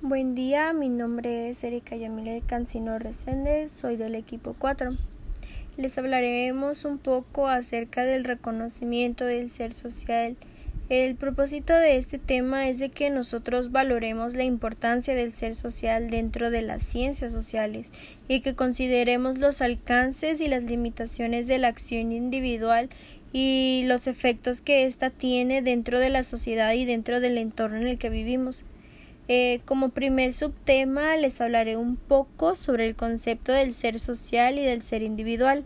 Buen 0.00 0.36
día, 0.36 0.72
mi 0.72 0.88
nombre 0.88 1.50
es 1.50 1.64
Erika 1.64 1.96
Yamile 1.96 2.40
Cancino 2.46 3.00
Resende, 3.00 3.68
soy 3.68 3.96
del 3.96 4.14
equipo 4.14 4.54
4. 4.56 4.96
Les 5.76 5.98
hablaremos 5.98 6.84
un 6.84 6.98
poco 6.98 7.48
acerca 7.48 8.04
del 8.04 8.22
reconocimiento 8.22 9.24
del 9.24 9.50
ser 9.50 9.74
social. 9.74 10.36
El 10.88 11.16
propósito 11.16 11.74
de 11.74 11.96
este 11.96 12.18
tema 12.18 12.68
es 12.68 12.78
de 12.78 12.90
que 12.90 13.10
nosotros 13.10 13.72
valoremos 13.72 14.34
la 14.34 14.44
importancia 14.44 15.16
del 15.16 15.32
ser 15.32 15.56
social 15.56 16.10
dentro 16.10 16.52
de 16.52 16.62
las 16.62 16.84
ciencias 16.84 17.32
sociales 17.32 17.90
y 18.28 18.40
que 18.40 18.54
consideremos 18.54 19.38
los 19.38 19.60
alcances 19.60 20.40
y 20.40 20.46
las 20.46 20.62
limitaciones 20.62 21.48
de 21.48 21.58
la 21.58 21.68
acción 21.68 22.12
individual 22.12 22.88
y 23.32 23.82
los 23.86 24.06
efectos 24.06 24.60
que 24.60 24.86
ésta 24.86 25.10
tiene 25.10 25.60
dentro 25.60 25.98
de 25.98 26.10
la 26.10 26.22
sociedad 26.22 26.72
y 26.74 26.84
dentro 26.84 27.18
del 27.18 27.36
entorno 27.36 27.78
en 27.78 27.88
el 27.88 27.98
que 27.98 28.10
vivimos. 28.10 28.62
Eh, 29.28 29.60
como 29.66 29.90
primer 29.90 30.32
subtema 30.32 31.14
les 31.16 31.40
hablaré 31.40 31.76
un 31.76 31.96
poco 31.96 32.54
sobre 32.54 32.86
el 32.86 32.96
concepto 32.96 33.52
del 33.52 33.74
ser 33.74 34.00
social 34.00 34.58
y 34.58 34.62
del 34.62 34.80
ser 34.80 35.02
individual. 35.02 35.64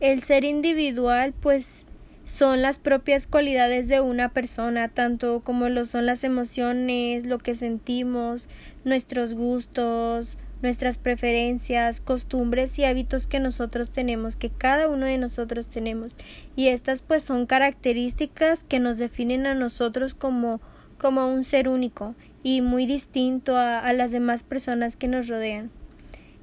El 0.00 0.22
ser 0.22 0.44
individual 0.44 1.34
pues 1.38 1.84
son 2.24 2.62
las 2.62 2.78
propias 2.78 3.26
cualidades 3.26 3.88
de 3.88 4.00
una 4.00 4.30
persona, 4.30 4.88
tanto 4.88 5.40
como 5.40 5.68
lo 5.68 5.84
son 5.84 6.06
las 6.06 6.24
emociones, 6.24 7.26
lo 7.26 7.38
que 7.38 7.54
sentimos, 7.54 8.48
nuestros 8.84 9.34
gustos, 9.34 10.38
nuestras 10.62 10.96
preferencias, 10.96 12.00
costumbres 12.00 12.78
y 12.78 12.84
hábitos 12.84 13.26
que 13.26 13.40
nosotros 13.40 13.90
tenemos, 13.90 14.36
que 14.36 14.50
cada 14.50 14.88
uno 14.88 15.06
de 15.06 15.18
nosotros 15.18 15.68
tenemos. 15.68 16.16
Y 16.56 16.68
estas 16.68 17.02
pues 17.02 17.22
son 17.22 17.46
características 17.46 18.64
que 18.64 18.78
nos 18.78 18.96
definen 18.96 19.46
a 19.46 19.54
nosotros 19.54 20.14
como, 20.14 20.60
como 21.00 21.26
un 21.32 21.44
ser 21.44 21.68
único 21.68 22.14
y 22.42 22.60
muy 22.60 22.86
distinto 22.86 23.56
a, 23.56 23.92
las 23.92 24.10
demás 24.12 24.42
personas 24.42 24.96
que 24.96 25.08
nos 25.08 25.28
rodean. 25.28 25.70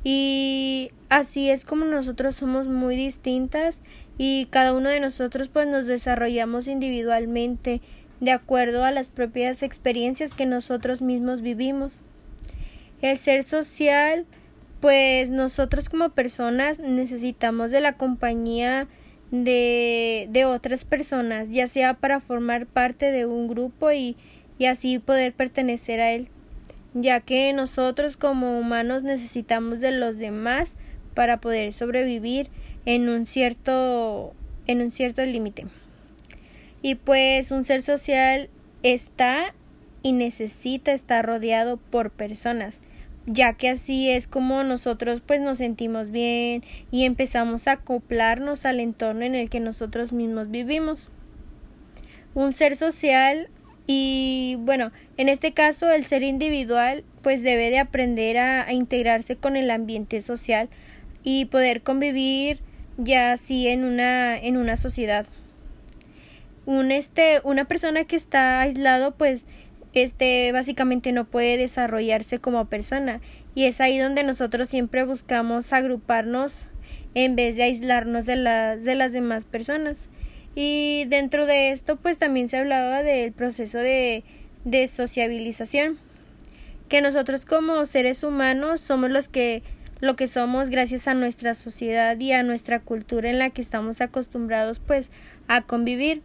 Y 0.03 0.91
así 1.09 1.49
es 1.49 1.63
como 1.63 1.85
nosotros 1.85 2.35
somos 2.35 2.67
muy 2.67 2.95
distintas 2.95 3.81
y 4.17 4.47
cada 4.49 4.73
uno 4.73 4.89
de 4.89 4.99
nosotros 4.99 5.49
pues 5.49 5.67
nos 5.67 5.85
desarrollamos 5.85 6.67
individualmente 6.67 7.81
de 8.19 8.31
acuerdo 8.31 8.83
a 8.83 8.91
las 8.91 9.09
propias 9.09 9.61
experiencias 9.63 10.33
que 10.33 10.45
nosotros 10.45 11.01
mismos 11.01 11.41
vivimos. 11.41 12.01
El 13.01 13.17
ser 13.17 13.43
social 13.43 14.25
pues 14.81 15.29
nosotros 15.29 15.89
como 15.89 16.09
personas 16.09 16.79
necesitamos 16.79 17.71
de 17.71 17.81
la 17.81 17.93
compañía 17.93 18.87
de, 19.31 20.27
de 20.29 20.45
otras 20.45 20.85
personas, 20.85 21.49
ya 21.49 21.67
sea 21.67 21.95
para 21.95 22.19
formar 22.19 22.67
parte 22.67 23.11
de 23.11 23.25
un 23.25 23.47
grupo 23.47 23.91
y, 23.91 24.15
y 24.57 24.65
así 24.65 24.99
poder 24.99 25.33
pertenecer 25.33 25.99
a 25.99 26.11
Él, 26.11 26.29
ya 26.93 27.19
que 27.19 27.53
nosotros 27.53 28.17
como 28.17 28.59
humanos 28.59 29.03
necesitamos 29.03 29.79
de 29.79 29.91
los 29.91 30.17
demás 30.17 30.73
para 31.13 31.39
poder 31.39 31.73
sobrevivir 31.73 32.49
en 32.85 33.09
un 33.09 33.25
cierto 33.25 34.33
en 34.67 34.81
un 34.81 34.91
cierto 34.91 35.25
límite. 35.25 35.65
Y 36.81 36.95
pues 36.95 37.51
un 37.51 37.63
ser 37.63 37.81
social 37.81 38.49
está 38.83 39.53
y 40.03 40.11
necesita 40.11 40.91
estar 40.93 41.25
rodeado 41.25 41.77
por 41.77 42.11
personas, 42.11 42.79
ya 43.25 43.53
que 43.53 43.69
así 43.69 44.09
es 44.09 44.27
como 44.27 44.63
nosotros 44.63 45.21
pues 45.25 45.41
nos 45.41 45.57
sentimos 45.57 46.11
bien 46.11 46.63
y 46.91 47.05
empezamos 47.05 47.67
a 47.67 47.73
acoplarnos 47.73 48.65
al 48.65 48.79
entorno 48.79 49.25
en 49.25 49.35
el 49.35 49.49
que 49.49 49.59
nosotros 49.59 50.13
mismos 50.13 50.49
vivimos. 50.49 51.09
Un 52.35 52.53
ser 52.53 52.75
social 52.75 53.49
y 53.87 54.57
bueno, 54.59 54.91
en 55.15 55.29
este 55.29 55.53
caso 55.53 55.89
el 55.91 56.05
ser 56.05 56.21
individual 56.21 57.05
pues 57.23 57.41
debe 57.41 57.69
de 57.69 57.79
aprender 57.79 58.37
a, 58.37 58.71
integrarse 58.73 59.37
con 59.37 59.55
el 59.55 59.71
ambiente 59.71 60.19
social 60.19 60.67
y 61.23 61.45
poder 61.45 61.81
convivir 61.81 62.59
ya 62.97 63.31
así 63.31 63.67
en 63.69 63.85
una, 63.85 64.37
en 64.37 64.57
una 64.57 64.75
sociedad. 64.75 65.25
Un 66.65 66.91
este, 66.91 67.39
una 67.45 67.63
persona 67.63 68.03
que 68.03 68.17
está 68.17 68.59
aislado 68.59 69.15
pues 69.15 69.45
este 69.93 70.51
básicamente 70.51 71.13
no 71.13 71.23
puede 71.23 71.57
desarrollarse 71.57 72.39
como 72.39 72.65
persona 72.65 73.21
y 73.55 73.65
es 73.65 73.79
ahí 73.79 73.97
donde 73.97 74.23
nosotros 74.23 74.67
siempre 74.67 75.05
buscamos 75.05 75.71
agruparnos 75.71 76.67
en 77.15 77.37
vez 77.37 77.55
de 77.55 77.63
aislarnos 77.63 78.25
de, 78.25 78.35
de 78.35 78.95
las 78.95 79.13
demás 79.13 79.45
personas. 79.45 79.97
Y 80.59 81.05
dentro 81.05 81.45
de 81.45 81.69
esto, 81.69 81.97
pues 81.97 82.17
también 82.17 82.49
se 82.49 82.57
hablaba 82.57 83.03
del 83.03 83.31
proceso 83.31 83.77
de, 83.77 84.23
de 84.65 84.87
sociabilización, 84.87 85.99
que 86.89 86.99
nosotros 86.99 87.45
como 87.45 87.85
seres 87.85 88.23
humanos 88.23 88.81
somos 88.81 89.11
los 89.11 89.27
que 89.27 89.61
lo 89.99 90.15
que 90.15 90.27
somos 90.27 90.71
gracias 90.71 91.07
a 91.07 91.13
nuestra 91.13 91.53
sociedad 91.53 92.19
y 92.19 92.31
a 92.31 92.41
nuestra 92.41 92.79
cultura 92.79 93.29
en 93.29 93.37
la 93.37 93.51
que 93.51 93.61
estamos 93.61 94.01
acostumbrados 94.01 94.79
pues 94.79 95.09
a 95.47 95.61
convivir 95.61 96.23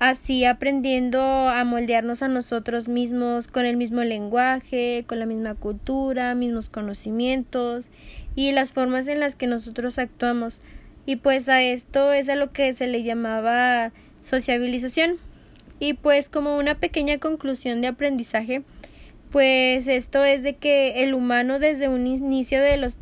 así 0.00 0.44
aprendiendo 0.44 1.20
a 1.20 1.62
moldearnos 1.62 2.22
a 2.22 2.28
nosotros 2.28 2.88
mismos 2.88 3.46
con 3.46 3.66
el 3.66 3.76
mismo 3.76 4.02
lenguaje, 4.02 5.04
con 5.06 5.20
la 5.20 5.26
misma 5.26 5.54
cultura, 5.54 6.34
mismos 6.34 6.70
conocimientos 6.70 7.88
y 8.34 8.50
las 8.50 8.72
formas 8.72 9.06
en 9.06 9.20
las 9.20 9.36
que 9.36 9.46
nosotros 9.46 9.98
actuamos 9.98 10.60
y 11.06 11.16
pues 11.16 11.48
a 11.48 11.62
esto 11.62 12.12
es 12.12 12.28
a 12.28 12.36
lo 12.36 12.52
que 12.52 12.72
se 12.72 12.86
le 12.86 13.02
llamaba 13.02 13.92
sociabilización. 14.20 15.16
Y 15.78 15.94
pues 15.94 16.28
como 16.28 16.58
una 16.58 16.74
pequeña 16.76 17.18
conclusión 17.18 17.80
de 17.80 17.88
aprendizaje, 17.88 18.62
pues 19.30 19.86
esto 19.86 20.24
es 20.24 20.42
de 20.42 20.56
que 20.56 21.02
el 21.02 21.14
humano 21.14 21.58
desde 21.58 21.88
un 21.88 22.06
inicio 22.06 22.60
de 22.60 22.76
los 22.76 22.96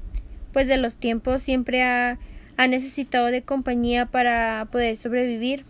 pues 0.52 0.66
de 0.68 0.76
los 0.76 0.96
tiempos 0.96 1.42
siempre 1.42 1.82
ha, 1.82 2.18
ha 2.56 2.66
necesitado 2.66 3.26
de 3.26 3.42
compañía 3.42 4.06
para 4.06 4.66
poder 4.70 4.96
sobrevivir. 4.96 5.64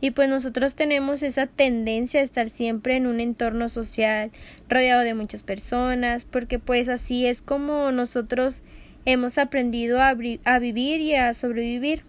Y 0.00 0.10
pues 0.10 0.28
nosotros 0.28 0.74
tenemos 0.74 1.22
esa 1.22 1.46
tendencia 1.46 2.20
a 2.20 2.24
estar 2.24 2.48
siempre 2.48 2.96
en 2.96 3.06
un 3.06 3.20
entorno 3.20 3.68
social, 3.68 4.32
rodeado 4.68 5.02
de 5.02 5.14
muchas 5.14 5.44
personas, 5.44 6.24
porque 6.24 6.58
pues 6.58 6.88
así 6.88 7.24
es 7.26 7.40
como 7.40 7.92
nosotros 7.92 8.62
hemos 9.04 9.38
aprendido 9.38 10.00
a, 10.00 10.14
vivir 10.14 11.00
y 11.00 11.14
a 11.14 11.34
sobrevivir, 11.34 12.02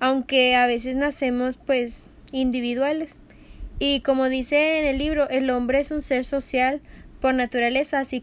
aunque 0.00 0.54
a 0.56 0.66
veces 0.66 0.96
nacemos 0.96 1.56
pues 1.56 2.04
individuales. 2.32 3.18
Y 3.78 4.00
como 4.00 4.28
dice 4.28 4.78
en 4.78 4.86
el 4.86 4.98
libro, 4.98 5.28
el 5.28 5.50
hombre 5.50 5.80
es 5.80 5.90
un 5.90 6.02
ser 6.02 6.24
social 6.24 6.80
por 7.20 7.34
naturaleza, 7.34 8.00
así 8.00 8.20